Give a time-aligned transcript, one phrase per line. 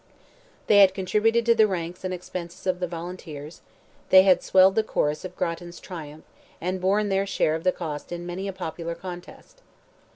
[0.65, 3.61] They had contributed to the ranks and expenses of the Volunteers;
[4.09, 6.25] they had swelled the chorus of Grattan's triumph,
[6.59, 9.61] and borne their share of the cost in many a popular contest.